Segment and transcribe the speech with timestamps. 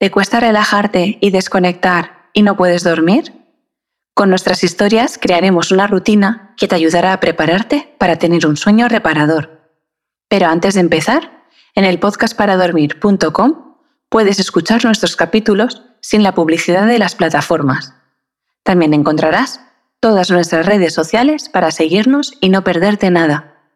[0.00, 3.34] ¿Te cuesta relajarte y desconectar y no puedes dormir?
[4.14, 8.88] Con nuestras historias crearemos una rutina que te ayudará a prepararte para tener un sueño
[8.88, 9.60] reparador.
[10.26, 11.44] Pero antes de empezar,
[11.74, 13.76] en el podcastparadormir.com
[14.08, 17.92] puedes escuchar nuestros capítulos sin la publicidad de las plataformas.
[18.62, 19.60] También encontrarás
[20.00, 23.66] todas nuestras redes sociales para seguirnos y no perderte nada.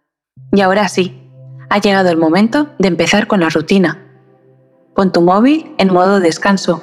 [0.52, 1.30] Y ahora sí,
[1.68, 4.04] ha llegado el momento de empezar con la rutina
[4.95, 6.81] Pon tu móvil en modo descanso.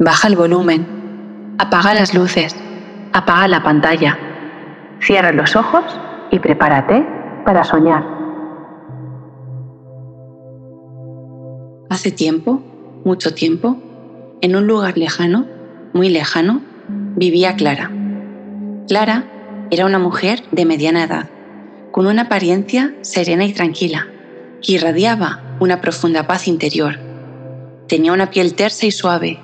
[0.00, 1.54] Baja el volumen.
[1.58, 2.56] Apaga las luces.
[3.12, 4.18] Apaga la pantalla.
[5.00, 5.84] Cierra los ojos
[6.32, 7.06] y prepárate
[7.44, 8.04] para soñar.
[11.88, 12.60] Hace tiempo,
[13.04, 13.76] mucho tiempo,
[14.40, 15.46] en un lugar lejano,
[15.92, 17.92] muy lejano, vivía Clara.
[18.88, 19.22] Clara
[19.70, 21.28] era una mujer de mediana edad,
[21.92, 24.08] con una apariencia serena y tranquila,
[24.60, 27.05] que irradiaba una profunda paz interior
[27.88, 29.38] Tenía una piel tersa y suave,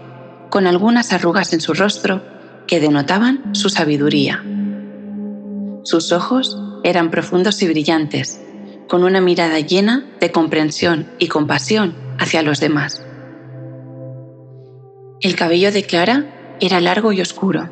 [0.50, 2.22] con algunas arrugas en su rostro
[2.66, 4.44] que denotaban su sabiduría.
[5.84, 8.40] Sus ojos eran profundos y brillantes,
[8.88, 13.04] con una mirada llena de comprensión y compasión hacia los demás.
[15.20, 17.70] El cabello de Clara era largo y oscuro,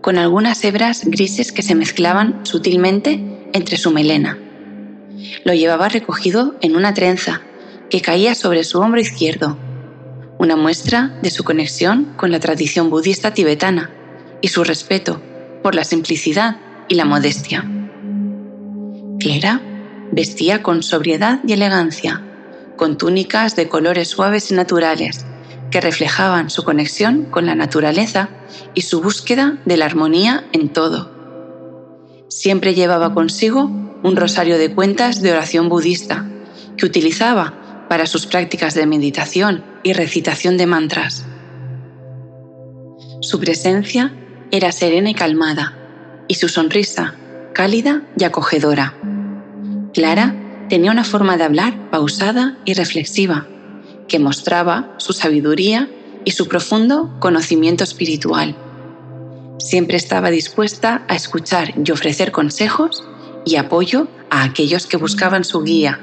[0.00, 4.38] con algunas hebras grises que se mezclaban sutilmente entre su melena.
[5.44, 7.42] Lo llevaba recogido en una trenza
[7.90, 9.58] que caía sobre su hombro izquierdo
[10.40, 13.90] una muestra de su conexión con la tradición budista tibetana
[14.40, 15.20] y su respeto
[15.62, 16.56] por la simplicidad
[16.88, 17.70] y la modestia.
[19.18, 19.60] Clara
[20.12, 22.22] vestía con sobriedad y elegancia,
[22.76, 25.26] con túnicas de colores suaves y naturales
[25.70, 28.30] que reflejaban su conexión con la naturaleza
[28.74, 31.10] y su búsqueda de la armonía en todo.
[32.28, 33.64] Siempre llevaba consigo
[34.02, 36.24] un rosario de cuentas de oración budista
[36.78, 37.59] que utilizaba
[37.90, 41.26] para sus prácticas de meditación y recitación de mantras.
[43.20, 44.14] Su presencia
[44.52, 45.76] era serena y calmada,
[46.28, 47.16] y su sonrisa
[47.52, 48.94] cálida y acogedora.
[49.92, 50.36] Clara
[50.68, 53.48] tenía una forma de hablar pausada y reflexiva,
[54.06, 55.90] que mostraba su sabiduría
[56.24, 58.54] y su profundo conocimiento espiritual.
[59.58, 63.02] Siempre estaba dispuesta a escuchar y ofrecer consejos
[63.44, 65.98] y apoyo a aquellos que buscaban su guía.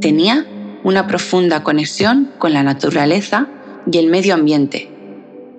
[0.00, 0.46] Tenía
[0.84, 3.48] una profunda conexión con la naturaleza
[3.90, 4.90] y el medio ambiente.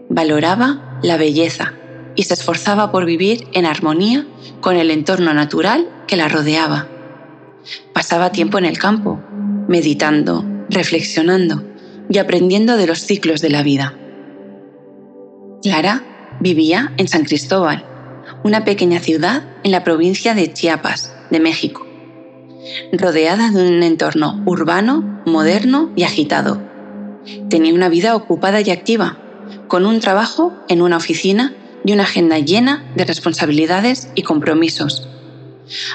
[0.09, 1.73] Valoraba la belleza
[2.15, 4.25] y se esforzaba por vivir en armonía
[4.61, 6.87] con el entorno natural que la rodeaba.
[7.93, 9.19] Pasaba tiempo en el campo,
[9.67, 11.63] meditando, reflexionando
[12.09, 13.95] y aprendiendo de los ciclos de la vida.
[15.61, 17.85] Clara vivía en San Cristóbal,
[18.43, 21.88] una pequeña ciudad en la provincia de Chiapas, de México
[22.91, 26.61] rodeada de un entorno urbano, moderno y agitado.
[27.49, 29.17] Tenía una vida ocupada y activa,
[29.67, 31.53] con un trabajo en una oficina
[31.85, 35.07] y una agenda llena de responsabilidades y compromisos.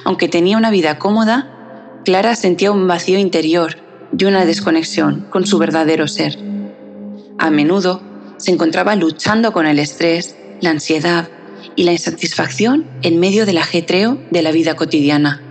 [0.04, 1.50] Aunque tenía una vida cómoda,
[2.04, 3.76] Clara sentía un vacío interior
[4.16, 6.38] y una desconexión con su verdadero ser.
[7.38, 8.02] A menudo
[8.36, 11.28] se encontraba luchando con el estrés, la ansiedad
[11.76, 15.43] y la insatisfacción en medio del ajetreo de la vida cotidiana.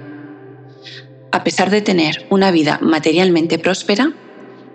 [1.33, 4.13] A pesar de tener una vida materialmente próspera,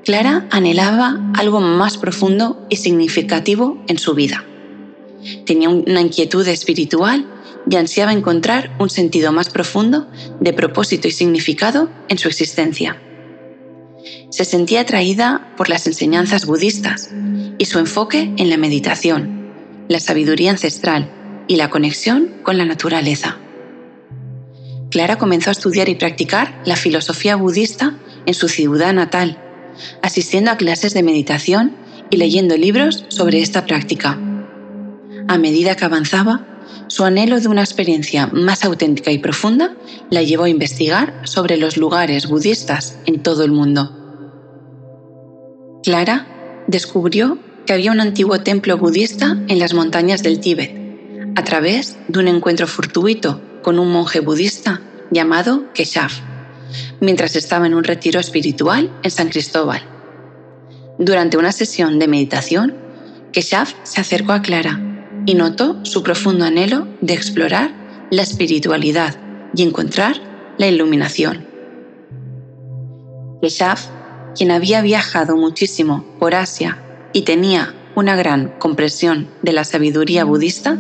[0.05, 4.45] Clara anhelaba algo más profundo y significativo en su vida.
[5.47, 7.29] Tenía una inquietud espiritual
[7.71, 10.09] y ansiaba encontrar un sentido más profundo
[10.41, 13.01] de propósito y significado en su existencia.
[14.31, 17.11] Se sentía atraída por las enseñanzas budistas
[17.57, 19.53] y su enfoque en la meditación,
[19.87, 21.09] la sabiduría ancestral
[21.47, 23.39] y la conexión con la naturaleza.
[24.91, 29.39] Clara comenzó a estudiar y practicar la filosofía budista en su ciudad natal,
[30.03, 31.77] asistiendo a clases de meditación
[32.11, 34.19] y leyendo libros sobre esta práctica.
[35.29, 36.47] A medida que avanzaba,
[36.87, 39.77] su anhelo de una experiencia más auténtica y profunda
[40.11, 43.95] la llevó a investigar sobre los lugares budistas en todo el mundo.
[45.83, 50.75] Clara descubrió que había un antiguo templo budista en las montañas del Tíbet,
[51.37, 56.21] a través de un encuentro fortuito con un monje budista llamado Keshaf,
[57.01, 59.83] mientras estaba en un retiro espiritual en San Cristóbal.
[60.99, 62.75] Durante una sesión de meditación,
[63.33, 64.81] Keshaf se acercó a Clara
[65.27, 67.73] y notó su profundo anhelo de explorar
[68.11, 69.17] la espiritualidad
[69.55, 70.17] y encontrar
[70.59, 71.47] la iluminación.
[73.43, 73.87] Keshaf,
[74.37, 76.79] quien había viajado muchísimo por Asia
[77.13, 80.79] y tenía una gran comprensión de la sabiduría budista,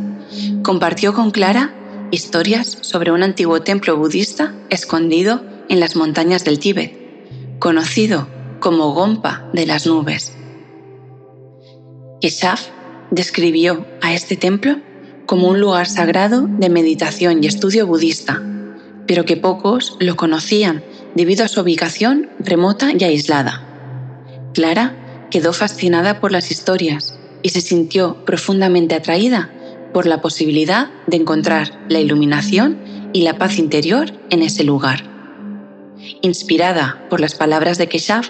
[0.62, 1.74] compartió con Clara
[2.10, 8.28] historias sobre un antiguo templo budista escondido en las montañas del Tíbet, conocido
[8.60, 10.32] como Gompa de las nubes.
[12.20, 12.68] Keshaf
[13.10, 14.76] describió a este templo
[15.26, 18.42] como un lugar sagrado de meditación y estudio budista,
[19.06, 20.82] pero que pocos lo conocían
[21.14, 23.64] debido a su ubicación remota y aislada.
[24.54, 29.50] Clara quedó fascinada por las historias y se sintió profundamente atraída
[29.92, 32.78] por la posibilidad de encontrar la iluminación
[33.12, 35.02] y la paz interior en ese lugar.
[36.22, 38.28] Inspirada por las palabras de Keshaf,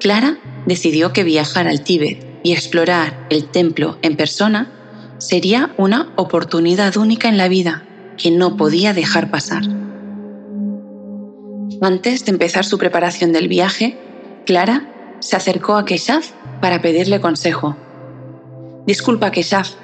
[0.00, 4.72] Clara decidió que viajar al Tíbet y explorar el templo en persona
[5.18, 7.84] sería una oportunidad única en la vida
[8.16, 9.62] que no podía dejar pasar.
[11.80, 13.96] Antes de empezar su preparación del viaje,
[14.46, 17.76] Clara se acercó a Keshaf para pedirle consejo.
[18.86, 19.74] Disculpa, Keshaf,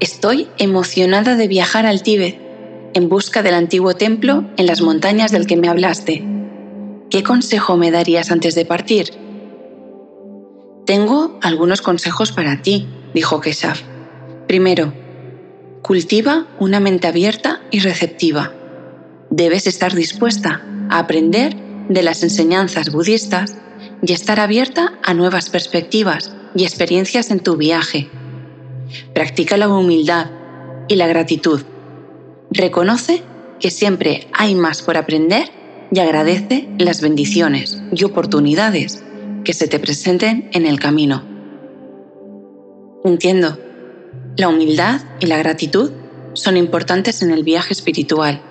[0.00, 2.40] estoy emocionada de viajar al Tíbet
[2.94, 6.24] en busca del antiguo templo en las montañas del que me hablaste.
[7.10, 9.10] ¿Qué consejo me darías antes de partir?
[10.86, 13.82] Tengo algunos consejos para ti, dijo Keshaf.
[14.48, 14.92] Primero,
[15.82, 18.52] cultiva una mente abierta y receptiva.
[19.28, 21.54] Debes estar dispuesta a aprender
[21.88, 23.56] de las enseñanzas budistas
[24.02, 28.08] y estar abierta a nuevas perspectivas y experiencias en tu viaje.
[29.14, 30.30] Practica la humildad
[30.88, 31.62] y la gratitud.
[32.50, 33.22] Reconoce
[33.60, 35.48] que siempre hay más por aprender
[35.92, 39.02] y agradece las bendiciones y oportunidades
[39.44, 41.24] que se te presenten en el camino.
[43.04, 43.58] Entiendo,
[44.36, 45.90] la humildad y la gratitud
[46.34, 48.42] son importantes en el viaje espiritual.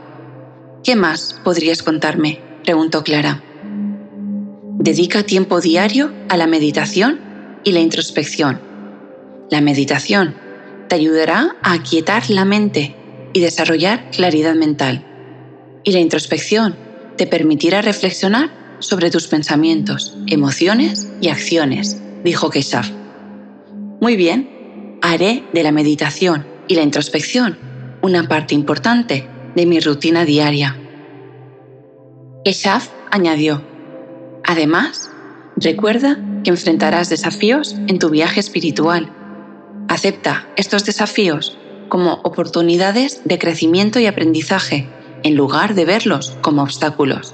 [0.84, 2.42] ¿Qué más podrías contarme?
[2.64, 3.44] preguntó Clara.
[4.78, 7.20] Dedica tiempo diario a la meditación
[7.64, 8.69] y la introspección.
[9.50, 10.36] La meditación
[10.88, 12.96] te ayudará a aquietar la mente
[13.34, 15.06] y desarrollar claridad mental.
[15.84, 16.76] Y la introspección
[17.18, 18.50] te permitirá reflexionar
[18.80, 22.90] sobre tus pensamientos, emociones y acciones, dijo Keshaf.
[24.00, 27.58] Muy bien, haré de la meditación y la introspección
[28.02, 30.78] una parte importante de mi rutina diaria.
[32.46, 33.62] Keshaf añadió,
[34.46, 35.12] además,
[35.58, 39.12] recuerda que enfrentarás desafíos en tu viaje espiritual.
[39.90, 41.58] Acepta estos desafíos
[41.90, 44.88] como oportunidades de crecimiento y aprendizaje,
[45.24, 47.34] en lugar de verlos como obstáculos.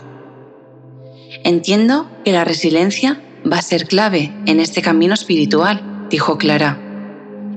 [1.43, 3.21] Entiendo que la resiliencia
[3.51, 6.79] va a ser clave en este camino espiritual, dijo Clara.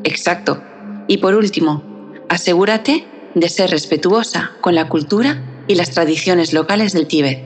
[0.03, 0.61] Exacto.
[1.07, 1.85] Y por último,
[2.29, 3.07] asegúrate
[3.37, 7.41] de ser respetuosa con la cultura y las tradiciones locales del Tíbet.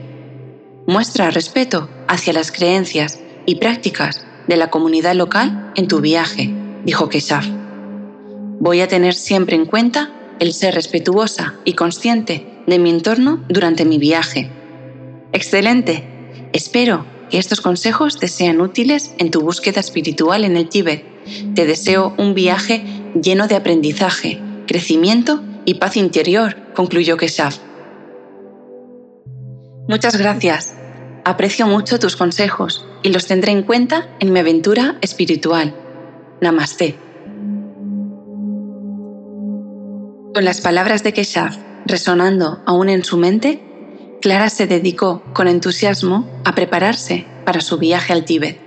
[0.87, 7.09] Muestra respeto hacia las creencias y prácticas de la comunidad local en tu viaje, dijo
[7.09, 7.45] Keshaf.
[8.59, 13.85] Voy a tener siempre en cuenta el ser respetuosa y consciente de mi entorno durante
[13.85, 14.49] mi viaje.
[15.31, 16.13] Excelente,
[16.53, 21.03] Espero que estos consejos te sean útiles en tu búsqueda espiritual en el Tíbet.
[21.55, 22.85] Te deseo un viaje
[23.19, 27.57] lleno de aprendizaje, crecimiento y paz interior, concluyó Keshaf.
[29.87, 30.75] Muchas gracias.
[31.25, 35.73] Aprecio mucho tus consejos y los tendré en cuenta en mi aventura espiritual.
[36.43, 36.95] Namaste.
[40.33, 41.55] Con las palabras de Keshaf
[41.85, 43.63] resonando aún en su mente,
[44.21, 48.59] Clara se dedicó con entusiasmo a prepararse para su viaje al Tíbet,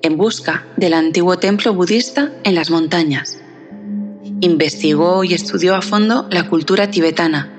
[0.00, 3.38] en busca del antiguo templo budista en las montañas.
[4.40, 7.52] Investigó y estudió a fondo la cultura tibetana,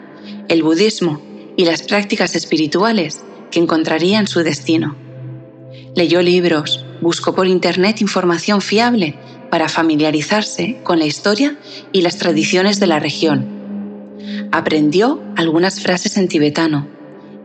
[0.47, 1.21] el budismo
[1.55, 4.95] y las prácticas espirituales que encontraría en su destino.
[5.95, 9.17] Leyó libros, buscó por Internet información fiable
[9.49, 11.57] para familiarizarse con la historia
[11.91, 13.47] y las tradiciones de la región.
[14.51, 16.87] Aprendió algunas frases en tibetano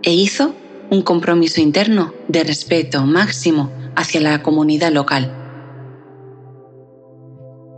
[0.02, 0.54] e hizo
[0.90, 5.32] un compromiso interno de respeto máximo hacia la comunidad local.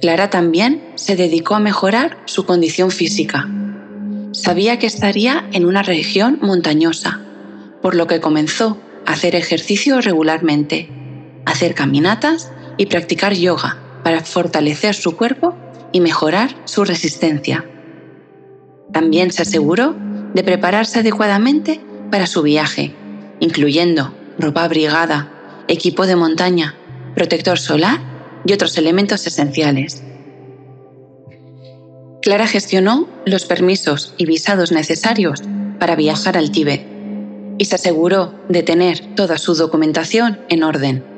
[0.00, 3.48] Clara también se dedicó a mejorar su condición física.
[4.32, 7.20] Sabía que estaría en una región montañosa,
[7.80, 10.90] por lo que comenzó a hacer ejercicio regularmente,
[11.46, 15.56] hacer caminatas y practicar yoga para fortalecer su cuerpo
[15.92, 17.64] y mejorar su resistencia.
[18.92, 19.94] También se aseguró
[20.34, 22.94] de prepararse adecuadamente para su viaje,
[23.40, 26.74] incluyendo ropa abrigada, equipo de montaña,
[27.14, 28.00] protector solar
[28.44, 30.02] y otros elementos esenciales.
[32.22, 35.42] Clara gestionó los permisos y visados necesarios
[35.78, 36.86] para viajar al Tíbet
[37.58, 41.15] y se aseguró de tener toda su documentación en orden.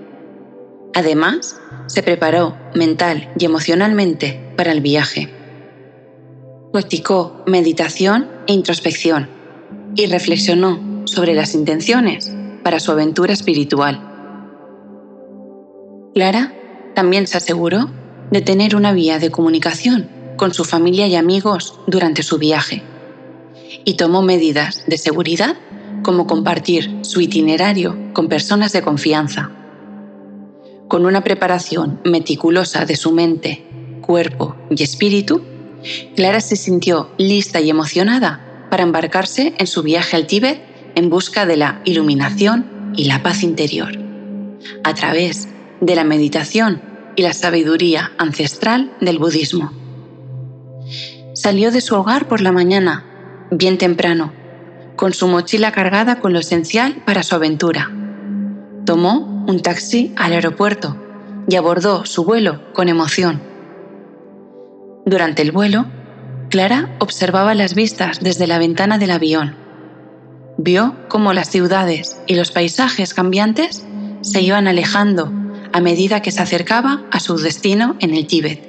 [0.98, 5.32] Además, se preparó mental y emocionalmente para el viaje.
[6.72, 9.28] Practicó meditación e introspección
[9.94, 12.32] y reflexionó sobre las intenciones
[12.64, 14.00] para su aventura espiritual.
[16.14, 16.52] Clara
[16.96, 17.88] también se aseguró
[18.32, 22.82] de tener una vía de comunicación con su familia y amigos durante su viaje
[23.84, 25.54] y tomó medidas de seguridad
[26.02, 29.52] como compartir su itinerario con personas de confianza.
[30.88, 33.62] Con una preparación meticulosa de su mente,
[34.00, 35.42] cuerpo y espíritu,
[36.16, 40.60] Clara se sintió lista y emocionada para embarcarse en su viaje al Tíbet
[40.94, 43.92] en busca de la iluminación y la paz interior,
[44.82, 45.48] a través
[45.82, 46.80] de la meditación
[47.16, 49.72] y la sabiduría ancestral del budismo.
[51.34, 53.04] Salió de su hogar por la mañana,
[53.50, 54.32] bien temprano,
[54.96, 57.90] con su mochila cargada con lo esencial para su aventura.
[58.86, 60.94] Tomó un taxi al aeropuerto
[61.48, 63.40] y abordó su vuelo con emoción.
[65.06, 65.86] Durante el vuelo,
[66.50, 69.56] Clara observaba las vistas desde la ventana del avión.
[70.58, 73.86] Vio cómo las ciudades y los paisajes cambiantes
[74.20, 75.32] se iban alejando
[75.72, 78.68] a medida que se acercaba a su destino en el Tíbet.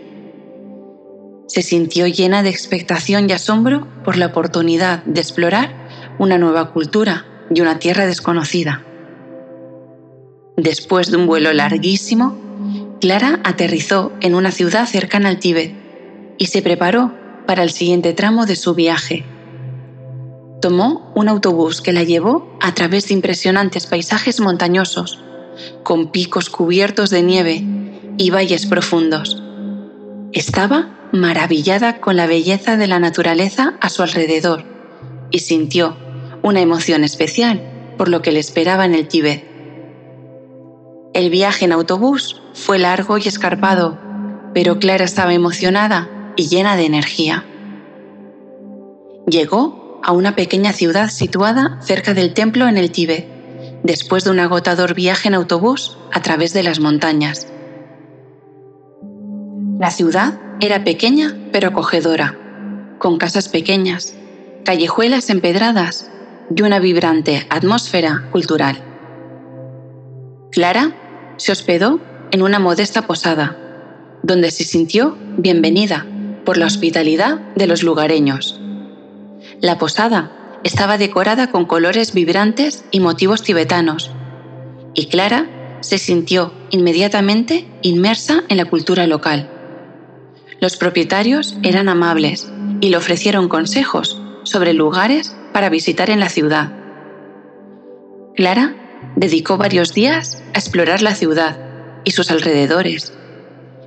[1.47, 5.73] Se sintió llena de expectación y asombro por la oportunidad de explorar
[6.19, 8.85] una nueva cultura y una tierra desconocida.
[10.61, 12.35] Después de un vuelo larguísimo,
[12.99, 15.73] Clara aterrizó en una ciudad cercana al Tíbet
[16.37, 17.13] y se preparó
[17.47, 19.23] para el siguiente tramo de su viaje.
[20.61, 25.23] Tomó un autobús que la llevó a través de impresionantes paisajes montañosos,
[25.83, 27.63] con picos cubiertos de nieve
[28.17, 29.41] y valles profundos.
[30.33, 34.65] Estaba maravillada con la belleza de la naturaleza a su alrededor
[35.31, 35.95] y sintió
[36.43, 37.61] una emoción especial
[37.97, 39.48] por lo que le esperaba en el Tíbet.
[41.13, 43.97] El viaje en autobús fue largo y escarpado,
[44.53, 47.45] pero Clara estaba emocionada y llena de energía.
[49.27, 53.27] Llegó a una pequeña ciudad situada cerca del templo en el Tíbet,
[53.83, 57.47] después de un agotador viaje en autobús a través de las montañas.
[59.79, 62.37] La ciudad era pequeña pero acogedora,
[62.99, 64.13] con casas pequeñas,
[64.63, 66.11] callejuelas empedradas
[66.55, 68.88] y una vibrante atmósfera cultural.
[70.51, 70.95] Clara
[71.37, 71.99] se hospedó
[72.31, 73.55] en una modesta posada,
[74.23, 76.07] donde se sintió bienvenida
[76.43, 78.59] por la hospitalidad de los lugareños.
[79.61, 84.11] La posada estaba decorada con colores vibrantes y motivos tibetanos,
[84.95, 89.49] y Clara se sintió inmediatamente inmersa en la cultura local.
[90.59, 92.51] Los propietarios eran amables
[92.81, 96.73] y le ofrecieron consejos sobre lugares para visitar en la ciudad.
[98.35, 98.78] Clara
[99.15, 101.57] dedicó varios días a explorar la ciudad
[102.03, 103.13] y sus alrededores.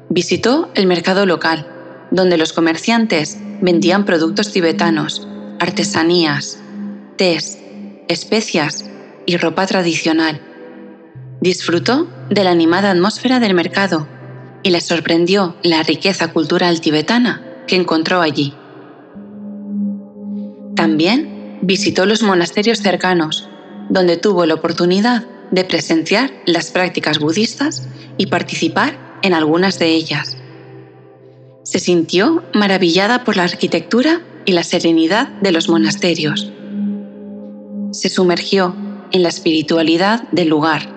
[0.09, 1.67] Visitó el mercado local
[2.11, 5.27] donde los comerciantes vendían productos tibetanos,
[5.59, 6.59] artesanías,
[7.17, 7.59] tés,
[8.09, 8.85] especias
[9.27, 10.41] y ropa tradicional.
[11.41, 14.07] Disfrutó de la animada atmósfera del mercado
[14.63, 18.55] y le sorprendió la riqueza cultural tibetana que encontró allí.
[20.77, 23.49] También visitó los monasterios cercanos,
[23.89, 27.87] donde tuvo la oportunidad de presenciar las prácticas budistas
[28.17, 30.37] y participar en algunas de ellas.
[31.63, 36.51] Se sintió maravillada por la arquitectura y la serenidad de los monasterios.
[37.93, 38.75] Se sumergió
[39.13, 40.89] en la espiritualidad del lugar,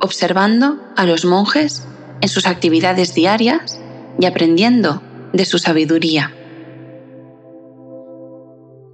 [0.00, 1.86] observando a los monjes
[2.20, 3.80] en sus actividades diarias
[4.18, 6.32] y aprendiendo de su sabiduría.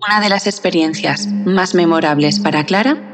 [0.07, 3.14] Una de las experiencias más memorables para Clara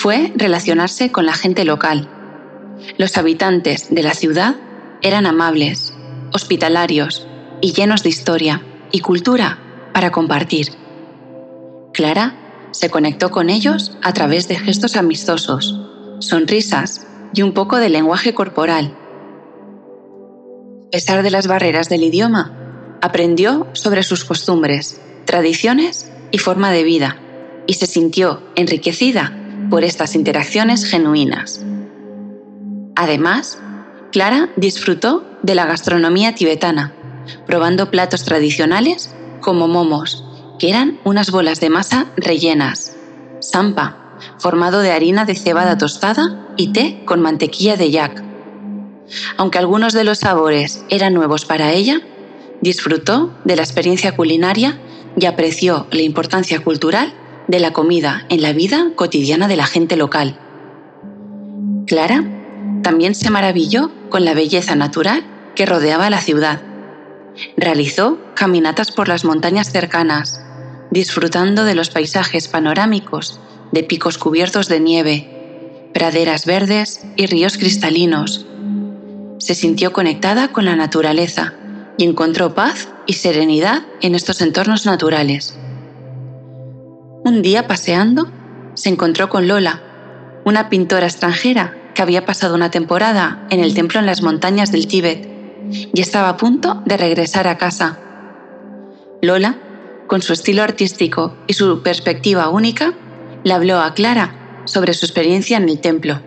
[0.00, 2.08] fue relacionarse con la gente local.
[2.96, 4.56] Los habitantes de la ciudad
[5.02, 5.92] eran amables,
[6.32, 7.26] hospitalarios
[7.60, 9.58] y llenos de historia y cultura
[9.92, 10.68] para compartir.
[11.92, 12.34] Clara
[12.70, 15.78] se conectó con ellos a través de gestos amistosos,
[16.20, 18.96] sonrisas y un poco de lenguaje corporal.
[20.86, 22.56] A pesar de las barreras del idioma,
[23.02, 27.18] aprendió sobre sus costumbres, tradiciones y forma de vida
[27.66, 29.36] y se sintió enriquecida
[29.70, 31.64] por estas interacciones genuinas.
[32.96, 33.60] Además,
[34.12, 36.94] Clara disfrutó de la gastronomía tibetana
[37.46, 40.24] probando platos tradicionales como momos,
[40.58, 42.96] que eran unas bolas de masa rellenas,
[43.40, 43.96] sampa,
[44.38, 48.22] formado de harina de cebada tostada y té con mantequilla de yak.
[49.36, 52.00] Aunque algunos de los sabores eran nuevos para ella,
[52.60, 54.78] disfrutó de la experiencia culinaria
[55.16, 57.12] y apreció la importancia cultural
[57.50, 60.38] de la comida en la vida cotidiana de la gente local.
[61.86, 62.24] Clara
[62.82, 66.60] también se maravilló con la belleza natural que rodeaba la ciudad
[67.56, 70.42] Realizó caminatas por las montañas cercanas,
[70.90, 73.38] disfrutando de los paisajes panorámicos
[73.72, 78.46] de picos cubiertos de nieve, praderas verdes y ríos cristalinos.
[79.38, 81.54] se sintió conectada con la naturaleza
[81.96, 85.56] y encontró paz y serenidad en estos entornos naturales.
[87.22, 88.28] Un día paseando,
[88.72, 89.82] se encontró con Lola,
[90.46, 94.86] una pintora extranjera que había pasado una temporada en el templo en las montañas del
[94.86, 95.28] Tíbet
[95.92, 97.98] y estaba a punto de regresar a casa.
[99.20, 99.58] Lola,
[100.06, 102.94] con su estilo artístico y su perspectiva única,
[103.44, 106.22] le habló a Clara sobre su experiencia en el templo.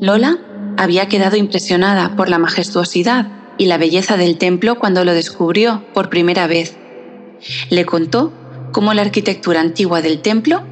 [0.00, 0.38] Lola
[0.76, 3.26] había quedado impresionada por la majestuosidad
[3.58, 6.76] y la belleza del templo cuando lo descubrió por primera vez.
[7.70, 8.32] Le contó
[8.72, 10.62] cómo la arquitectura antigua del templo,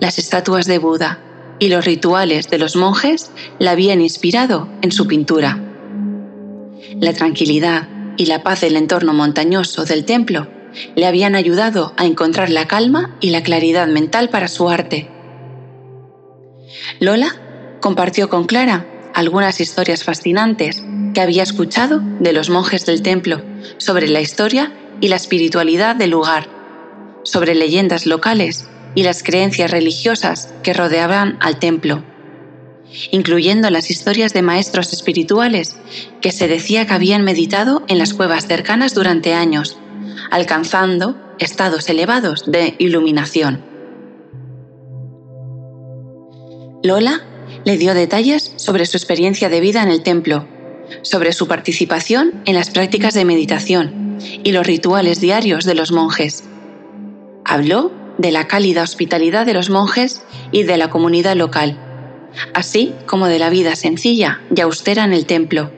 [0.00, 1.20] las estatuas de Buda
[1.58, 5.58] y los rituales de los monjes la habían inspirado en su pintura.
[7.00, 10.48] La tranquilidad y la paz del entorno montañoso del templo
[10.94, 15.08] le habían ayudado a encontrar la calma y la claridad mental para su arte.
[17.00, 17.34] Lola
[17.80, 20.84] compartió con Clara algunas historias fascinantes
[21.14, 23.42] que había escuchado de los monjes del templo
[23.78, 26.46] sobre la historia y la espiritualidad del lugar,
[27.22, 32.02] sobre leyendas locales y las creencias religiosas que rodeaban al templo,
[33.10, 35.76] incluyendo las historias de maestros espirituales
[36.20, 39.78] que se decía que habían meditado en las cuevas cercanas durante años,
[40.30, 43.64] alcanzando estados elevados de iluminación.
[46.82, 47.22] Lola
[47.64, 50.46] le dio detalles sobre su experiencia de vida en el templo,
[51.02, 54.09] sobre su participación en las prácticas de meditación
[54.42, 56.44] y los rituales diarios de los monjes.
[57.44, 60.22] Habló de la cálida hospitalidad de los monjes
[60.52, 61.78] y de la comunidad local,
[62.54, 65.70] así como de la vida sencilla y austera en el templo.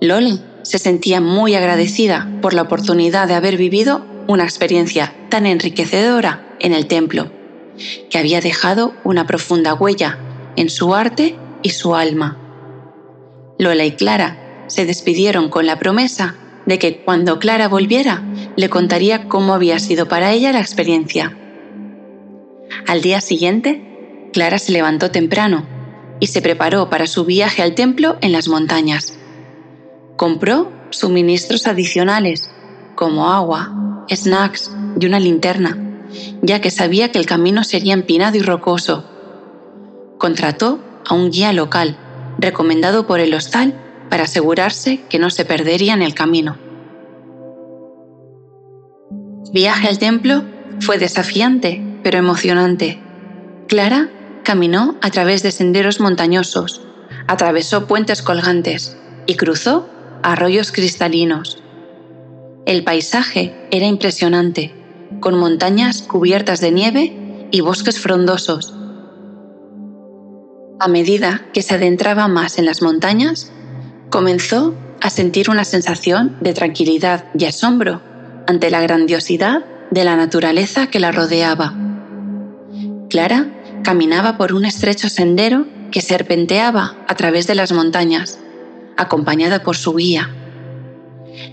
[0.00, 6.56] Loli se sentía muy agradecida por la oportunidad de haber vivido una experiencia tan enriquecedora
[6.60, 7.30] en el templo,
[8.10, 10.18] que había dejado una profunda huella
[10.56, 12.36] en su arte y su alma.
[13.58, 16.34] Lola y Clara se despidieron con la promesa
[16.68, 18.22] de que cuando Clara volviera
[18.56, 21.36] le contaría cómo había sido para ella la experiencia.
[22.86, 25.66] Al día siguiente, Clara se levantó temprano
[26.20, 29.18] y se preparó para su viaje al templo en las montañas.
[30.16, 32.50] Compró suministros adicionales
[32.94, 35.76] como agua, snacks y una linterna,
[36.42, 39.04] ya que sabía que el camino sería empinado y rocoso
[40.18, 41.96] contrató a un guía local,
[42.38, 43.74] recomendado por el hostal
[44.10, 46.56] para asegurarse que no se perdería en el camino.
[49.52, 50.44] Viaje al templo
[50.80, 53.00] fue desafiante, pero emocionante.
[53.66, 54.08] Clara
[54.44, 56.82] caminó a través de senderos montañosos,
[57.26, 59.88] atravesó puentes colgantes y cruzó
[60.22, 61.62] arroyos cristalinos.
[62.66, 64.74] El paisaje era impresionante,
[65.20, 68.74] con montañas cubiertas de nieve y bosques frondosos
[70.80, 73.50] a medida que se adentraba más en las montañas,
[74.10, 78.00] comenzó a sentir una sensación de tranquilidad y asombro
[78.46, 81.74] ante la grandiosidad de la naturaleza que la rodeaba.
[83.08, 83.48] Clara
[83.82, 88.38] caminaba por un estrecho sendero que serpenteaba a través de las montañas,
[88.96, 90.30] acompañada por su guía.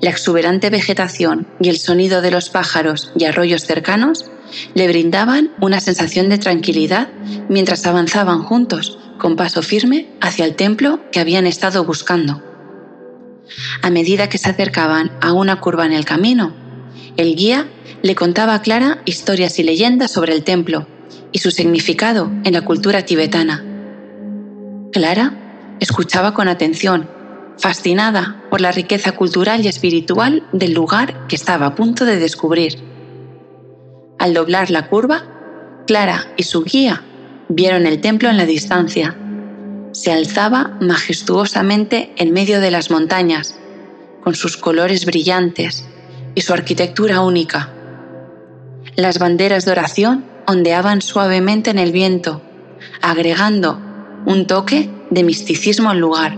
[0.02, 4.26] La exuberante vegetación y el sonido de los pájaros y arroyos cercanos
[4.74, 7.10] le brindaban una sensación de tranquilidad
[7.48, 12.41] mientras avanzaban juntos con paso firme hacia el templo que habían estado buscando.
[13.82, 16.54] A medida que se acercaban a una curva en el camino,
[17.17, 17.67] el guía
[18.01, 20.88] le contaba a Clara historias y leyendas sobre el templo
[21.32, 23.63] y su significado en la cultura tibetana.
[24.91, 27.10] Clara escuchaba con atención,
[27.58, 32.80] fascinada por la riqueza cultural y espiritual del lugar que estaba a punto de descubrir.
[34.19, 35.23] Al doblar la curva,
[35.86, 37.04] Clara y su guía
[37.50, 39.16] vieron el templo en la distancia.
[39.92, 43.56] Se alzaba majestuosamente en medio de las montañas,
[44.24, 45.86] con sus colores brillantes
[46.34, 47.72] y su arquitectura única.
[48.96, 52.42] Las banderas de oración ondeaban suavemente en el viento,
[53.02, 53.80] agregando
[54.26, 56.38] un toque de misticismo al lugar.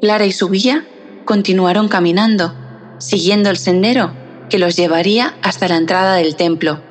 [0.00, 0.86] Clara y su guía
[1.24, 2.54] continuaron caminando,
[2.98, 4.12] siguiendo el sendero
[4.48, 6.89] que los llevaría hasta la entrada del templo.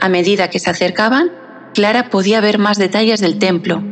[0.00, 1.30] A medida que se acercaban,
[1.74, 3.82] Clara podía ver más detalles del templo,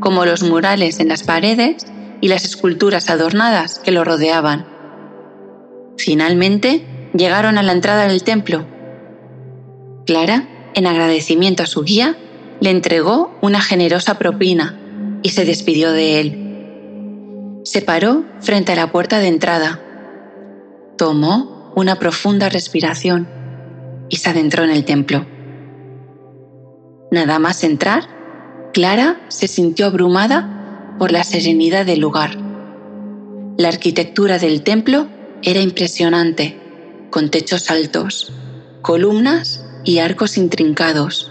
[0.00, 1.86] como los murales en las paredes
[2.20, 4.66] y las esculturas adornadas que lo rodeaban.
[5.98, 8.66] Finalmente, llegaron a la entrada del templo.
[10.06, 12.16] Clara, en agradecimiento a su guía,
[12.60, 14.78] le entregó una generosa propina
[15.22, 16.42] y se despidió de él.
[17.64, 19.80] Se paró frente a la puerta de entrada.
[20.96, 23.28] Tomó una profunda respiración
[24.08, 25.26] y se adentró en el templo.
[27.10, 28.04] Nada más entrar,
[28.72, 32.36] Clara se sintió abrumada por la serenidad del lugar.
[33.56, 35.06] La arquitectura del templo
[35.42, 36.58] era impresionante,
[37.10, 38.32] con techos altos,
[38.82, 41.30] columnas y arcos intrincados,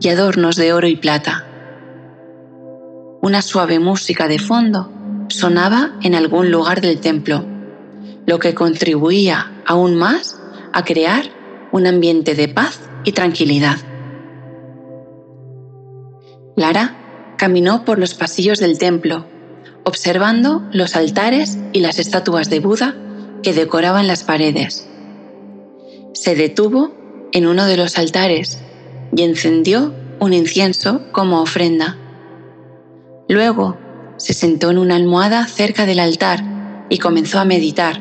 [0.00, 1.46] y adornos de oro y plata.
[3.20, 4.90] Una suave música de fondo
[5.28, 7.44] sonaba en algún lugar del templo,
[8.26, 10.40] lo que contribuía aún más
[10.72, 11.26] a crear
[11.70, 13.76] un ambiente de paz y tranquilidad.
[16.56, 19.26] Lara caminó por los pasillos del templo,
[19.84, 22.96] observando los altares y las estatuas de Buda
[23.42, 24.88] que decoraban las paredes.
[26.14, 26.94] Se detuvo
[27.32, 28.60] en uno de los altares
[29.14, 31.96] y encendió un incienso como ofrenda.
[33.28, 33.76] Luego
[34.18, 37.98] se sentó en una almohada cerca del altar y comenzó a meditar,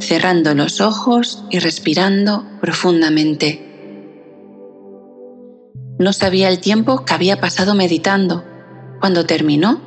[0.00, 3.71] cerrando los ojos y respirando profundamente.
[6.02, 8.42] No sabía el tiempo que había pasado meditando.
[8.98, 9.80] Cuando terminó,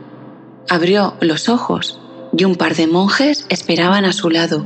[0.70, 2.00] abrió los ojos
[2.32, 4.66] y un par de monjes esperaban a su lado.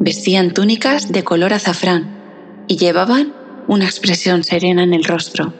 [0.00, 3.34] Vestían túnicas de color azafrán y llevaban
[3.68, 5.52] una expresión serena en el rostro.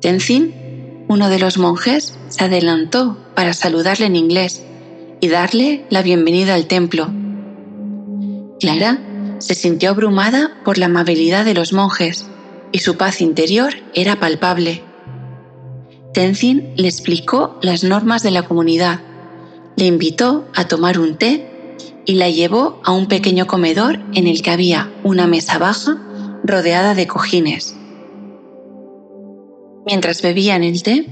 [0.00, 4.64] Tenzin, uno de los monjes, se adelantó para saludarle en inglés
[5.20, 7.10] y darle la bienvenida al templo.
[8.60, 9.00] Clara
[9.38, 12.28] se sintió abrumada por la amabilidad de los monjes
[12.74, 14.82] y su paz interior era palpable.
[16.12, 19.00] Tenzin le explicó las normas de la comunidad,
[19.76, 24.42] le invitó a tomar un té y la llevó a un pequeño comedor en el
[24.42, 26.02] que había una mesa baja
[26.42, 27.76] rodeada de cojines.
[29.86, 31.06] Mientras bebían el té,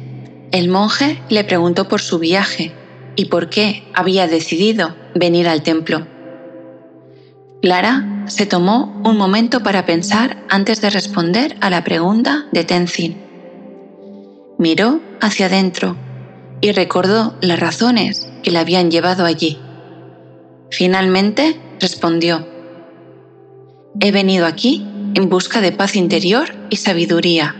[0.50, 2.72] el monje le preguntó por su viaje
[3.14, 6.08] y por qué había decidido venir al templo.
[7.62, 13.16] Clara se tomó un momento para pensar antes de responder a la pregunta de Tenzin.
[14.58, 15.96] Miró hacia adentro
[16.60, 19.60] y recordó las razones que le habían llevado allí.
[20.72, 22.48] Finalmente respondió,
[24.00, 27.54] He venido aquí en busca de paz interior y sabiduría.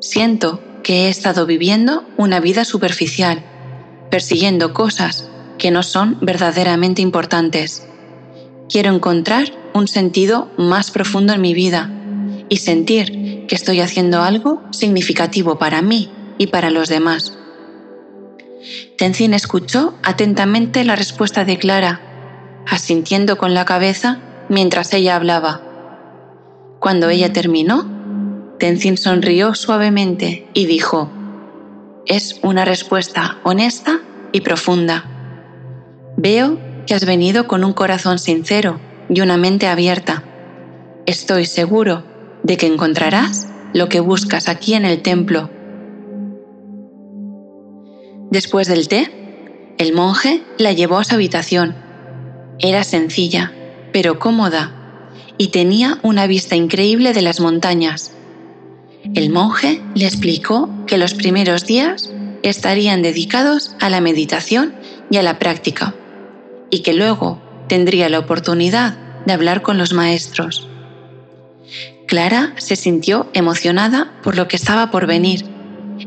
[0.00, 3.44] Siento que he estado viviendo una vida superficial,
[4.10, 7.86] persiguiendo cosas que no son verdaderamente importantes
[8.72, 11.90] Quiero encontrar un sentido más profundo en mi vida
[12.48, 17.36] y sentir que estoy haciendo algo significativo para mí y para los demás.
[18.96, 22.00] Tenzin escuchó atentamente la respuesta de Clara,
[22.66, 25.60] asintiendo con la cabeza mientras ella hablaba.
[26.78, 31.10] Cuando ella terminó, Tenzin sonrió suavemente y dijo,
[32.06, 34.00] es una respuesta honesta
[34.32, 35.04] y profunda.
[36.16, 40.24] Veo que has venido con un corazón sincero y una mente abierta.
[41.06, 42.04] Estoy seguro
[42.42, 45.50] de que encontrarás lo que buscas aquí en el templo.
[48.30, 51.74] Después del té, el monje la llevó a su habitación.
[52.58, 53.52] Era sencilla,
[53.92, 54.72] pero cómoda,
[55.38, 58.12] y tenía una vista increíble de las montañas.
[59.14, 62.10] El monje le explicó que los primeros días
[62.42, 64.74] estarían dedicados a la meditación
[65.10, 65.94] y a la práctica
[66.72, 70.66] y que luego tendría la oportunidad de hablar con los maestros.
[72.08, 75.44] Clara se sintió emocionada por lo que estaba por venir.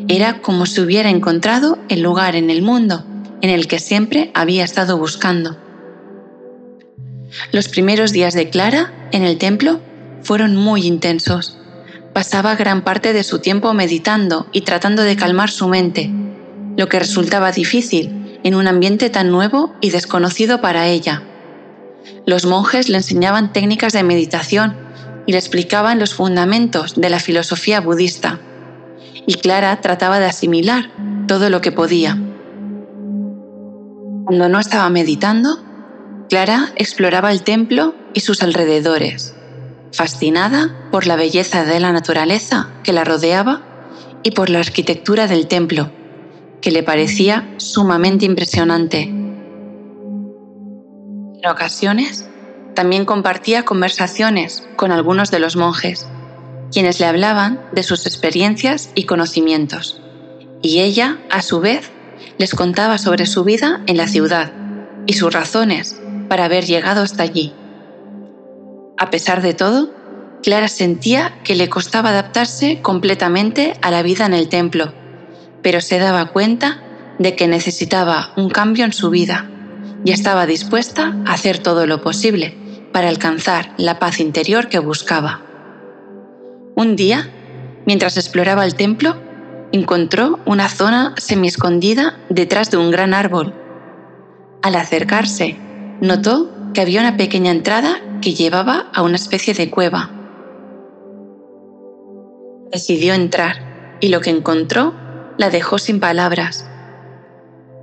[0.07, 3.05] Era como si hubiera encontrado el lugar en el mundo
[3.41, 5.55] en el que siempre había estado buscando.
[7.51, 9.81] Los primeros días de Clara en el templo
[10.23, 11.59] fueron muy intensos.
[12.11, 16.09] Pasaba gran parte de su tiempo meditando y tratando de calmar su mente,
[16.75, 21.23] lo que resultaba difícil en un ambiente tan nuevo y desconocido para ella.
[22.27, 24.77] Los monjes le enseñaban técnicas de meditación
[25.25, 28.39] y le explicaban los fundamentos de la filosofía budista,
[29.25, 30.91] y Clara trataba de asimilar
[31.27, 32.19] todo lo que podía.
[34.25, 35.63] Cuando no estaba meditando,
[36.29, 39.33] Clara exploraba el templo y sus alrededores,
[39.91, 43.63] fascinada por la belleza de la naturaleza que la rodeaba
[44.21, 45.89] y por la arquitectura del templo
[46.65, 49.01] que le parecía sumamente impresionante.
[49.03, 49.39] En
[51.47, 52.27] ocasiones,
[52.73, 56.07] también compartía conversaciones con algunos de los monjes,
[56.71, 60.01] quienes le hablaban de sus experiencias y conocimientos,
[60.63, 61.91] y ella, a su vez,
[62.39, 64.51] les contaba sobre su vida en la ciudad
[65.05, 67.53] y sus razones para haber llegado hasta allí.
[68.97, 69.93] A pesar de todo,
[70.41, 75.04] Clara sentía que le costaba adaptarse completamente a la vida en el templo
[75.65, 76.79] pero se daba cuenta
[77.17, 79.49] de que necesitaba un cambio en su vida
[80.03, 82.55] y estaba dispuesta a hacer todo lo posible
[82.93, 85.41] para alcanzar la paz interior que buscaba.
[86.75, 87.31] Un día,
[87.87, 89.17] mientras exploraba el templo,
[89.71, 93.55] encontró una zona semi-escondida detrás de un gran árbol.
[94.61, 95.57] Al acercarse,
[95.99, 100.11] notó que había una pequeña entrada que llevaba a una especie de cueva.
[102.71, 104.93] Decidió entrar y lo que encontró
[105.37, 106.65] la dejó sin palabras.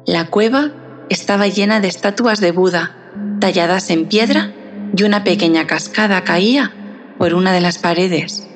[0.06, 0.70] La cueva
[1.08, 2.96] estaba llena de estatuas de Buda,
[3.40, 4.52] talladas en piedra,
[4.96, 6.72] y una pequeña cascada caía
[7.18, 8.48] por una de las paredes.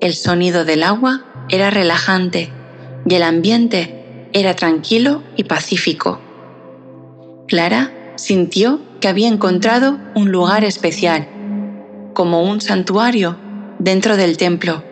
[0.00, 2.50] El sonido del agua era relajante
[3.06, 6.20] y el ambiente era tranquilo y pacífico.
[7.46, 11.28] Clara sintió que había encontrado un lugar especial,
[12.14, 13.36] como un santuario
[13.78, 14.82] dentro del templo.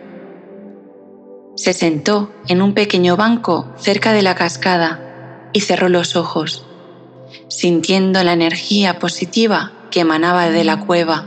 [1.55, 6.65] Se sentó en un pequeño banco cerca de la cascada y cerró los ojos,
[7.49, 11.25] sintiendo la energía positiva que emanaba de la cueva.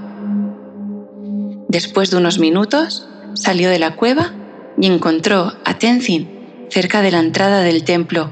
[1.68, 4.32] Después de unos minutos, salió de la cueva
[4.80, 8.30] y encontró a Tenzin cerca de la entrada del templo.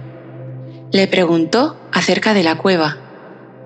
[0.90, 2.96] Le preguntó acerca de la cueva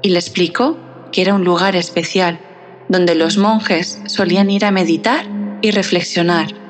[0.02, 0.76] y le explicó
[1.12, 2.40] que era un lugar especial
[2.88, 5.26] donde los monjes solían ir a meditar
[5.62, 6.65] y reflexionar.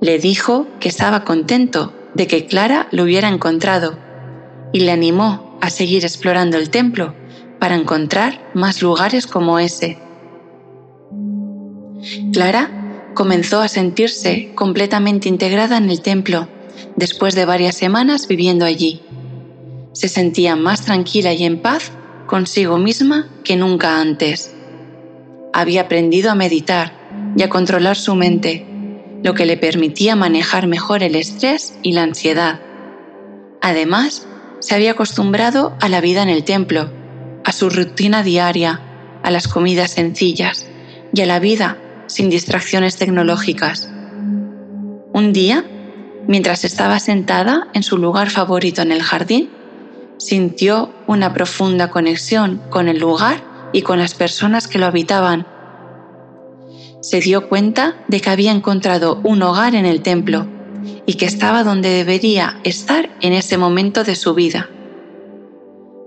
[0.00, 3.98] Le dijo que estaba contento de que Clara lo hubiera encontrado
[4.72, 7.14] y le animó a seguir explorando el templo
[7.58, 9.98] para encontrar más lugares como ese.
[12.32, 16.48] Clara comenzó a sentirse completamente integrada en el templo
[16.94, 19.02] después de varias semanas viviendo allí.
[19.92, 21.90] Se sentía más tranquila y en paz
[22.26, 24.54] consigo misma que nunca antes.
[25.52, 26.92] Había aprendido a meditar
[27.36, 28.67] y a controlar su mente,
[29.22, 32.60] lo que le permitía manejar mejor el estrés y la ansiedad.
[33.60, 34.26] Además,
[34.60, 36.90] se había acostumbrado a la vida en el templo,
[37.44, 38.80] a su rutina diaria,
[39.22, 40.66] a las comidas sencillas
[41.12, 43.90] y a la vida sin distracciones tecnológicas.
[45.12, 45.64] Un día,
[46.26, 49.50] mientras estaba sentada en su lugar favorito en el jardín,
[50.18, 55.46] sintió una profunda conexión con el lugar y con las personas que lo habitaban.
[57.08, 60.46] Se dio cuenta de que había encontrado un hogar en el templo
[61.06, 64.68] y que estaba donde debería estar en ese momento de su vida.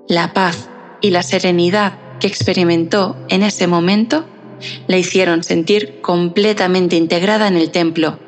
[0.08, 0.70] La paz
[1.02, 4.26] y la serenidad que experimentó en ese momento
[4.86, 8.20] la hicieron sentir completamente integrada en el templo,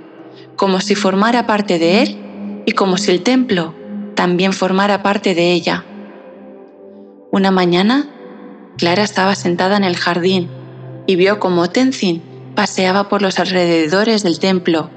[0.55, 3.75] como si formara parte de él y como si el templo
[4.15, 5.85] también formara parte de ella.
[7.29, 8.09] Una mañana,
[8.79, 10.49] Clara estaba sentada en el jardín
[11.05, 14.89] y vio como Tenzin paseaba por los alrededores del templo.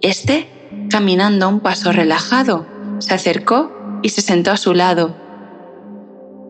[0.00, 0.48] Este,
[0.90, 2.66] caminando un paso relajado,
[2.98, 5.14] se acercó y se sentó a su lado.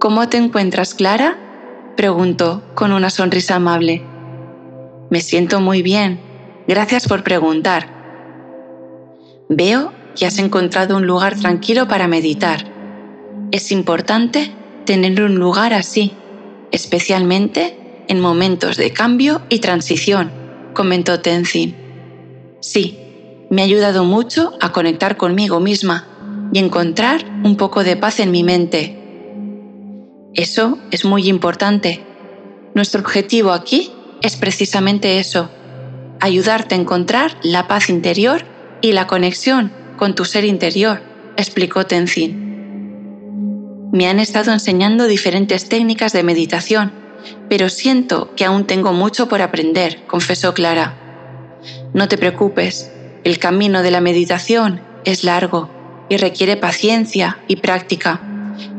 [0.00, 1.38] ¿Cómo te encuentras, Clara?
[1.96, 4.04] preguntó con una sonrisa amable.
[5.10, 6.20] Me siento muy bien.
[6.68, 7.88] Gracias por preguntar.
[9.48, 12.64] Veo que has encontrado un lugar tranquilo para meditar.
[13.50, 14.52] Es importante
[14.84, 16.12] tener un lugar así,
[16.70, 20.30] especialmente en momentos de cambio y transición,
[20.74, 21.76] comentó Tenzin.
[22.60, 22.98] Sí,
[23.50, 26.06] me ha ayudado mucho a conectar conmigo misma
[26.52, 28.98] y encontrar un poco de paz en mi mente
[30.38, 32.00] eso es muy importante.
[32.74, 33.90] Nuestro objetivo aquí
[34.22, 35.50] es precisamente eso,
[36.20, 38.42] ayudarte a encontrar la paz interior
[38.80, 41.02] y la conexión con tu ser interior,
[41.36, 42.46] explicó Tenzin.
[43.92, 46.92] Me han estado enseñando diferentes técnicas de meditación,
[47.48, 50.94] pero siento que aún tengo mucho por aprender, confesó Clara.
[51.92, 52.90] No te preocupes,
[53.24, 55.70] el camino de la meditación es largo
[56.08, 58.20] y requiere paciencia y práctica,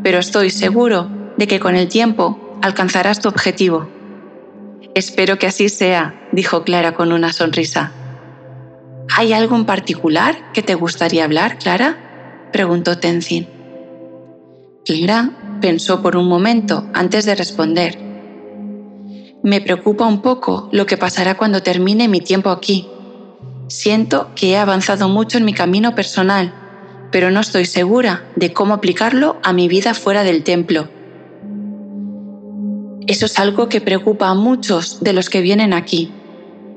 [0.04, 3.88] pero estoy seguro de que con el tiempo alcanzarás tu objetivo.
[4.95, 7.91] Espero que así sea, dijo Clara con una sonrisa.
[9.15, 12.49] ¿Hay algo en particular que te gustaría hablar, Clara?
[12.52, 13.47] preguntó Tenzin.
[14.86, 18.09] Clara pensó por un momento antes de responder.
[19.43, 22.88] Me preocupa un poco lo que pasará cuando termine mi tiempo aquí.
[23.67, 26.54] Siento que he avanzado mucho en mi camino personal,
[27.12, 30.89] pero no estoy segura de cómo aplicarlo a mi vida fuera del templo
[33.10, 36.12] eso es algo que preocupa a muchos de los que vienen aquí.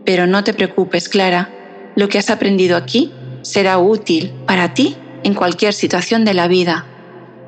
[0.07, 1.51] Pero no te preocupes, Clara.
[1.95, 6.87] Lo que has aprendido aquí será útil para ti en cualquier situación de la vida.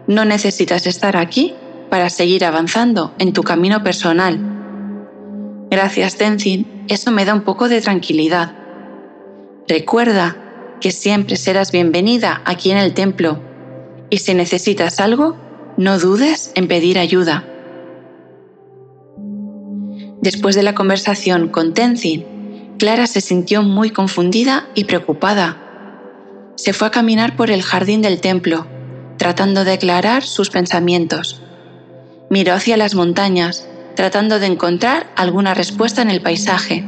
[0.07, 1.55] No necesitas estar aquí
[1.88, 4.63] para seguir avanzando en tu camino personal.
[5.74, 6.84] Gracias, Tenzin.
[6.87, 8.52] Eso me da un poco de tranquilidad.
[9.66, 10.37] Recuerda
[10.80, 13.40] que siempre serás bienvenida aquí en el templo.
[14.08, 15.37] Y si necesitas algo,
[15.76, 17.44] no dudes en pedir ayuda.
[20.22, 22.24] Después de la conversación con Tenzin,
[22.78, 25.56] Clara se sintió muy confundida y preocupada.
[26.54, 28.68] se fue a caminar por el jardín del templo,
[29.18, 31.42] tratando de aclarar sus pensamientos.
[32.30, 36.85] Miró hacia las montañas, tratando de encontrar alguna respuesta en el paisaje.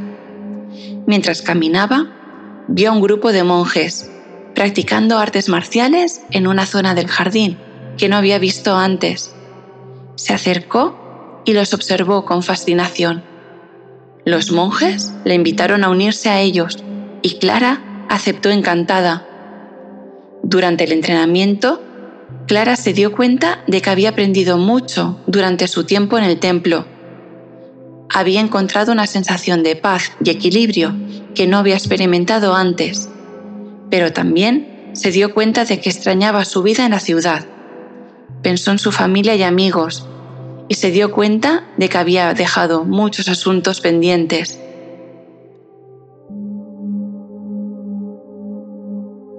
[1.06, 2.06] Mientras caminaba,
[2.68, 4.10] vio a un grupo de monjes
[4.56, 7.58] practicando artes marciales en una zona del jardín
[7.98, 9.34] que no había visto antes.
[10.16, 13.22] Se acercó y los observó con fascinación.
[14.24, 16.82] Los monjes le invitaron a unirse a ellos
[17.22, 19.26] y Clara aceptó encantada.
[20.42, 21.82] Durante el entrenamiento,
[22.46, 26.86] Clara se dio cuenta de que había aprendido mucho durante su tiempo en el templo.
[28.12, 30.94] Había encontrado una sensación de paz y equilibrio
[31.34, 33.08] que no había experimentado antes,
[33.90, 37.44] pero también se dio cuenta de que extrañaba su vida en la ciudad.
[38.42, 40.06] Pensó en su familia y amigos
[40.68, 44.58] y se dio cuenta de que había dejado muchos asuntos pendientes.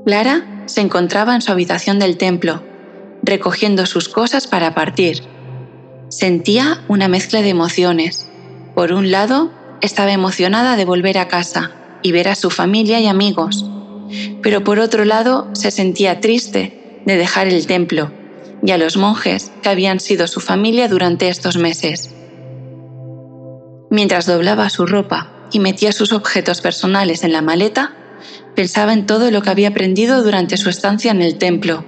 [0.06, 2.64] Clara se encontraba en su habitación del templo,
[3.24, 5.22] recogiendo sus cosas para partir.
[6.10, 8.30] Sentía una mezcla de emociones.
[8.78, 9.50] Por un lado,
[9.82, 11.72] estaba emocionada de volver a casa
[12.04, 13.66] y ver a su familia y amigos,
[14.44, 18.12] pero por otro lado se sentía triste de dejar el templo
[18.62, 22.14] y a los monjes que habían sido su familia durante estos meses.
[23.90, 27.96] Mientras doblaba su ropa y metía sus objetos personales en la maleta,
[28.56, 31.84] Pensaba en todo lo que había aprendido durante su estancia en el templo.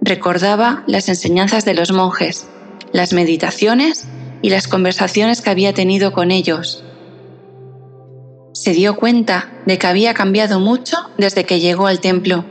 [0.00, 2.46] Recordaba las enseñanzas de los monjes,
[2.92, 4.06] las meditaciones
[4.42, 6.84] y las conversaciones que había tenido con ellos.
[8.52, 12.44] Se dio cuenta de que había cambiado mucho desde que llegó al templo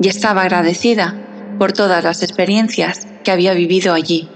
[0.00, 1.14] y estaba agradecida
[1.58, 4.28] por todas las experiencias que había vivido allí.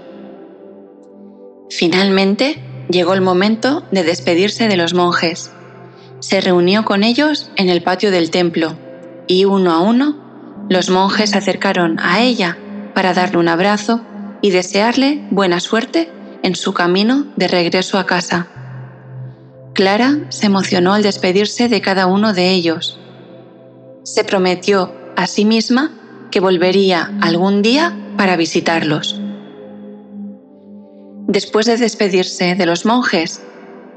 [1.69, 5.51] Finalmente llegó el momento de despedirse de los monjes
[6.23, 8.77] se reunió con ellos en el patio del templo
[9.27, 12.57] y uno a uno los monjes se acercaron a ella
[12.93, 13.99] para darle un abrazo
[14.41, 16.09] y desearle buena suerte
[16.43, 18.47] en su camino de regreso a casa.
[19.73, 22.99] Clara se emocionó al despedirse de cada uno de ellos.
[24.03, 25.91] Se prometió a sí misma
[26.29, 29.19] que volvería algún día para visitarlos.
[31.27, 33.41] Después de despedirse de los monjes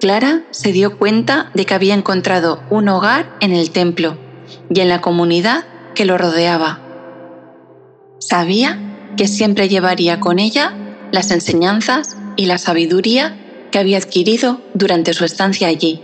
[0.01, 4.19] Clara se dio cuenta de que había encontrado un hogar en el templo
[4.69, 6.81] y en la comunidad que lo rodeaba.
[8.19, 8.79] Sabía
[9.17, 10.75] que siempre llevaría con ella
[11.13, 13.37] las enseñanzas y la sabiduría
[13.71, 16.01] que había adquirido durante su estancia allí.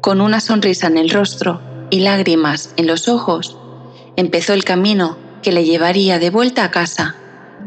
[0.00, 3.56] Con una sonrisa en el rostro y lágrimas en los ojos,
[4.16, 7.16] empezó el camino que le llevaría de vuelta a casa,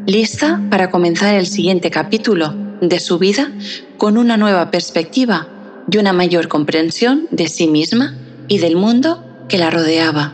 [0.05, 3.51] lista para comenzar el siguiente capítulo de su vida
[3.97, 5.47] con una nueva perspectiva
[5.91, 8.15] y una mayor comprensión de sí misma
[8.47, 10.34] y del mundo que la rodeaba.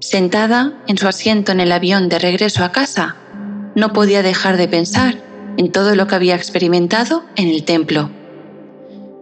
[0.00, 3.16] Sentada en su asiento en el avión de regreso a casa,
[3.80, 5.16] no podía dejar de pensar
[5.56, 8.10] en todo lo que había experimentado en el templo.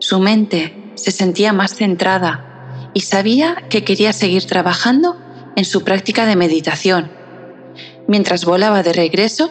[0.01, 5.17] Su mente se sentía más centrada y sabía que quería seguir trabajando
[5.57, 7.11] en su práctica de meditación.
[8.07, 9.51] Mientras volaba de regreso,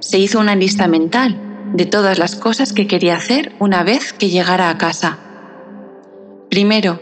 [0.00, 1.40] se hizo una lista mental
[1.74, 5.18] de todas las cosas que quería hacer una vez que llegara a casa.
[6.50, 7.00] Primero,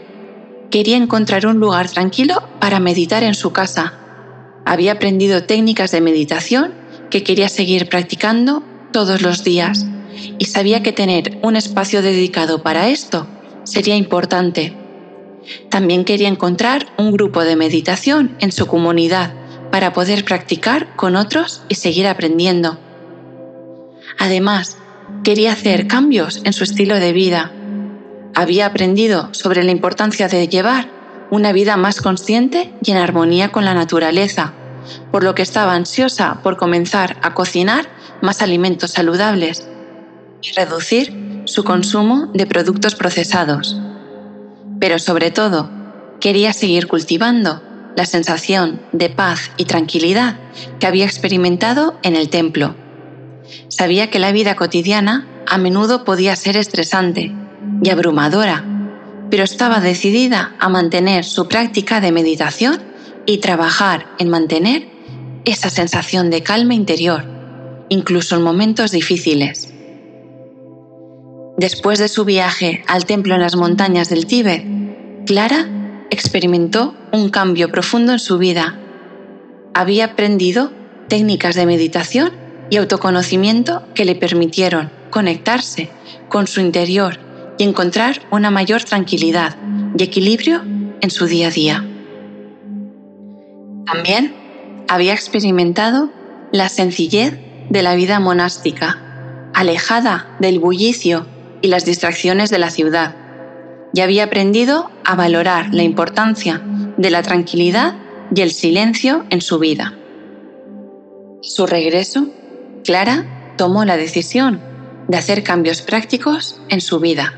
[0.71, 3.93] quería encontrar un lugar tranquilo para meditar en su casa.
[4.65, 6.84] Había aprendido técnicas de meditación
[7.15, 9.85] que quería seguir practicando todos los días
[10.37, 13.25] y sabía que tener un espacio dedicado para esto
[13.63, 14.73] sería importante.
[15.69, 19.33] También quería encontrar un grupo de meditación en su comunidad
[19.71, 22.77] para poder practicar con otros y seguir aprendiendo.
[24.19, 24.75] Además,
[25.23, 27.53] quería hacer cambios en su estilo de vida.
[28.33, 30.89] Había aprendido sobre la importancia de llevar
[31.31, 34.53] una vida más consciente y en armonía con la naturaleza,
[35.11, 37.87] por lo que estaba ansiosa por comenzar a cocinar
[38.21, 39.67] más alimentos saludables
[40.41, 43.79] y reducir su consumo de productos procesados.
[44.79, 45.69] Pero sobre todo,
[46.19, 47.61] quería seguir cultivando
[47.95, 50.37] la sensación de paz y tranquilidad
[50.79, 52.75] que había experimentado en el templo
[53.67, 57.33] Sabía que la vida cotidiana a menudo podía ser estresante
[57.83, 58.63] y abrumadora,
[59.29, 62.81] pero estaba decidida a mantener su práctica de meditación
[63.25, 64.87] y trabajar en mantener
[65.45, 67.23] esa sensación de calma interior,
[67.89, 69.71] incluso en momentos difíciles.
[71.57, 74.65] Después de su viaje al templo en las montañas del Tíbet,
[75.25, 75.69] Clara
[76.09, 78.77] experimentó un cambio profundo en su vida.
[79.73, 80.71] Había aprendido
[81.07, 82.31] técnicas de meditación
[82.69, 85.89] y autoconocimiento que le permitieron conectarse
[86.29, 87.19] con su interior
[87.57, 89.55] y encontrar una mayor tranquilidad
[89.97, 90.61] y equilibrio
[91.01, 91.84] en su día a día.
[93.85, 94.33] También
[94.87, 96.09] había experimentado
[96.51, 101.27] la sencillez de la vida monástica, alejada del bullicio
[101.61, 103.15] y las distracciones de la ciudad,
[103.93, 106.61] y había aprendido a valorar la importancia
[106.97, 107.95] de la tranquilidad
[108.33, 109.93] y el silencio en su vida.
[111.41, 112.27] Su regreso,
[112.83, 114.59] Clara tomó la decisión
[115.07, 117.33] de hacer cambios prácticos en su vida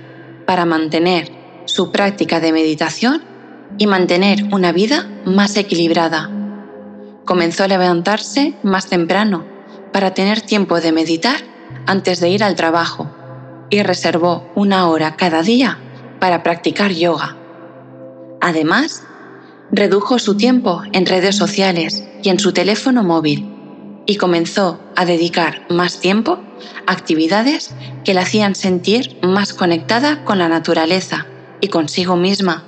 [0.45, 1.31] para mantener
[1.65, 3.21] su práctica de meditación
[3.77, 6.36] y mantener una vida más equilibrada.
[7.27, 9.43] Comenzó a levantarse más temprano
[9.91, 11.41] para tener tiempo de meditar
[11.85, 13.11] antes de ir al trabajo
[13.69, 15.77] y reservó una hora cada día
[16.21, 17.35] para practicar yoga.
[18.39, 19.03] Además,
[19.71, 23.53] redujo su tiempo en redes sociales y en su teléfono móvil
[24.05, 26.39] y comenzó a dedicar más tiempo
[26.85, 27.75] a actividades
[28.05, 31.25] que la hacían sentir más conectada con la naturaleza
[31.59, 32.63] y consigo misma,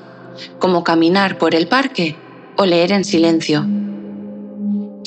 [0.60, 2.18] como caminar por el parque
[2.58, 3.66] o leer en silencio.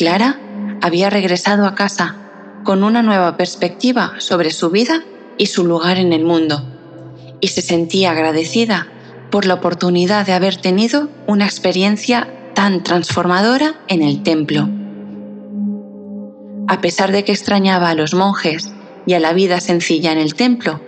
[0.03, 0.37] Clara
[0.81, 2.17] había regresado a casa
[2.65, 5.05] con una nueva perspectiva sobre su vida
[5.39, 6.61] y su lugar en el mundo,
[7.41, 8.89] y se sentía agradecida
[9.31, 14.69] por la oportunidad de haber tenido una experiencia tan transformadora en el templo.
[16.67, 18.73] A pesar de que extrañaba a los monjes
[19.07, 20.81] y a la vida sencilla en el templo,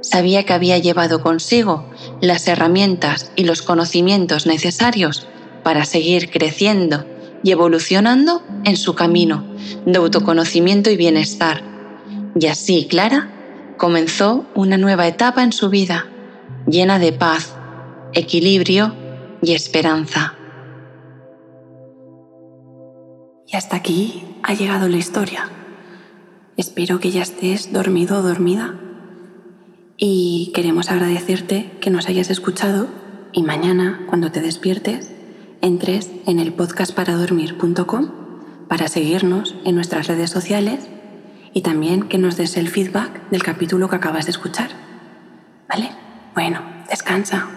[0.00, 1.90] sabía que había llevado consigo
[2.22, 5.26] las herramientas y los conocimientos necesarios
[5.62, 7.04] para seguir creciendo
[7.42, 9.44] y evolucionando en su camino
[9.84, 11.62] de autoconocimiento y bienestar.
[12.38, 13.30] Y así, Clara
[13.76, 16.06] comenzó una nueva etapa en su vida,
[16.66, 17.54] llena de paz,
[18.12, 18.94] equilibrio
[19.42, 20.34] y esperanza.
[23.46, 25.48] Y hasta aquí ha llegado la historia.
[26.56, 28.74] Espero que ya estés dormido o dormida.
[29.96, 32.88] Y queremos agradecerte que nos hayas escuchado
[33.32, 35.12] y mañana, cuando te despiertes,
[35.60, 38.10] entres en el podcastparadormir.com
[38.68, 40.88] para seguirnos en nuestras redes sociales
[41.52, 44.70] y también que nos des el feedback del capítulo que acabas de escuchar.
[45.68, 45.90] ¿Vale?
[46.34, 47.48] Bueno, descansa.